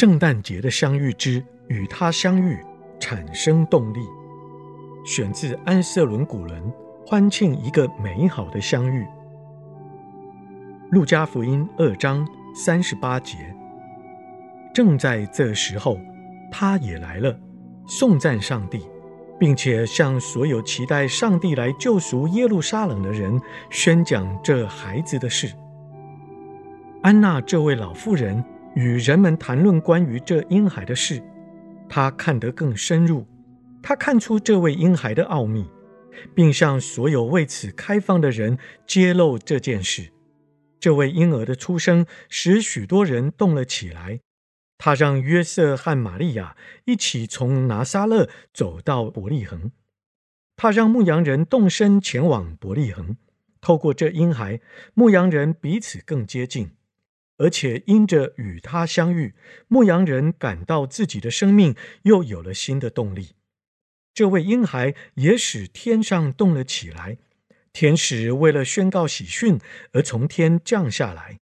[0.00, 2.58] 圣诞节的相遇之与他相遇，
[2.98, 3.98] 产生动力。
[5.04, 6.72] 选自安瑟伦古伦
[7.06, 9.06] 欢庆一个美好的相遇。
[10.90, 13.54] 路加福音二章三十八节。
[14.72, 15.98] 正在这时候，
[16.50, 17.38] 他也来了，
[17.86, 18.80] 颂赞上帝，
[19.38, 23.38] 并且向所有期待上帝来救赎耶路撒冷的人
[23.68, 25.52] 宣讲这孩子的事。
[27.02, 28.42] 安娜这位老妇人。
[28.74, 31.22] 与人们谈论关于这婴孩的事，
[31.88, 33.26] 他看得更深入。
[33.82, 35.66] 他看出这位婴孩的奥秘，
[36.34, 40.10] 并向所有为此开放的人揭露这件事。
[40.78, 44.20] 这位婴儿的出生使许多人动了起来。
[44.78, 49.72] 他让约瑟和玛利亚一起从拿撒勒走到伯利恒。
[50.56, 53.16] 他让牧羊人动身前往伯利恒。
[53.60, 54.60] 透过这婴孩，
[54.94, 56.70] 牧羊人彼此更接近。
[57.40, 59.34] 而且因着与他相遇，
[59.66, 63.30] 牧羊人感到自己的生命又有了新的动力。
[64.12, 67.16] 这位婴孩也使天上动了起来，
[67.72, 69.58] 天使为了宣告喜讯
[69.92, 71.38] 而从天降下来。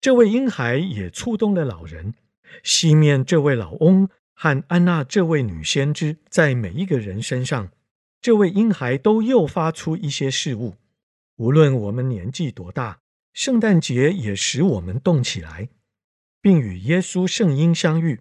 [0.00, 2.14] 这位婴孩也触动了老人，
[2.62, 7.70] 西面这位老翁和安娜这位女先知，在每一个人身上，
[8.22, 10.76] 这位婴孩都诱发出一些事物。
[11.36, 13.03] 无论我们年纪多大。
[13.34, 15.68] 圣诞节也使我们动起来，
[16.40, 18.20] 并与耶稣圣婴相遇。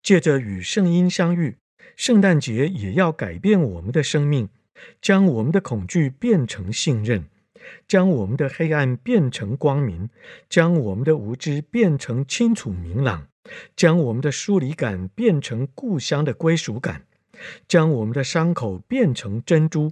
[0.00, 1.56] 借着与圣婴相遇，
[1.96, 4.48] 圣诞节也要改变我们的生命，
[5.02, 7.24] 将我们的恐惧变成信任，
[7.88, 10.08] 将我们的黑暗变成光明，
[10.48, 13.26] 将我们的无知变成清楚明朗，
[13.74, 17.04] 将我们的疏离感变成故乡的归属感，
[17.66, 19.90] 将我们的伤口变成珍珠，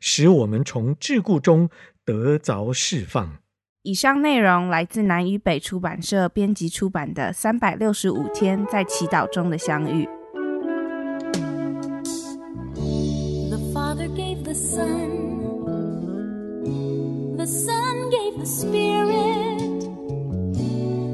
[0.00, 1.68] 使我们从桎梏中
[2.06, 3.40] 得着释放。
[3.88, 10.06] 以上内容来自南与北出版社编辑出版的《三百六十五天在祈祷中的相遇》。
[13.48, 15.08] The Father gave the Son,
[17.38, 19.80] the Son gave the Spirit,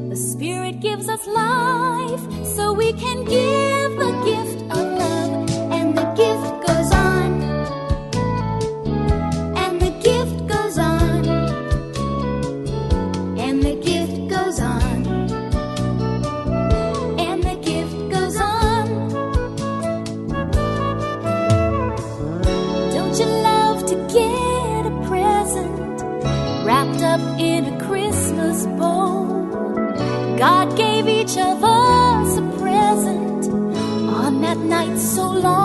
[0.09, 2.23] the Spirit gives us life,
[2.57, 4.54] so we can give the gift
[34.87, 35.64] night so long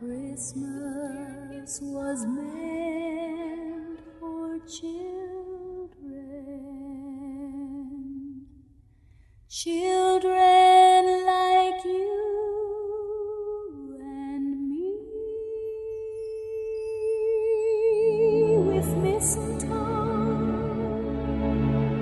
[0.00, 4.96] Christmas was meant for children,
[9.46, 12.08] children like you
[14.00, 14.96] and me,
[18.56, 19.68] with mistletoe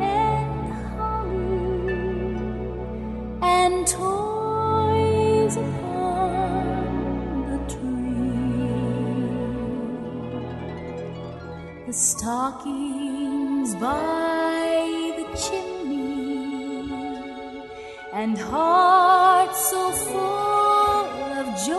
[0.01, 1.99] and holly
[3.43, 5.57] and toys
[11.99, 16.93] stockings by the chimney
[18.13, 20.19] and hearts so full
[21.41, 21.75] of joy.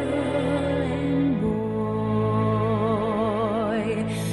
[0.95, 2.47] and boy.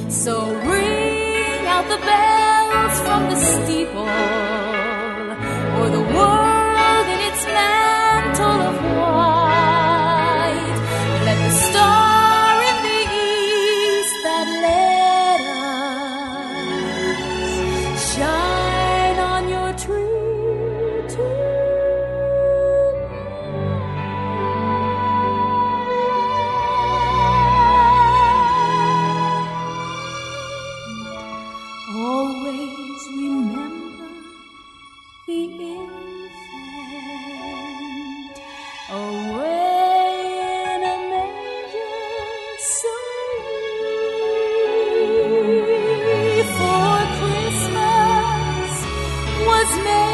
[0.09, 1.97] So ring out the
[2.88, 4.10] bells from the steeple
[5.78, 6.46] o'er the
[31.89, 34.10] Always remember
[35.25, 36.31] the infant
[38.89, 42.04] oh, away in a manger
[42.60, 42.95] so.
[46.57, 48.74] For Christmas
[49.48, 50.06] was made